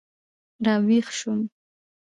[0.65, 1.39] را ویښ شوم.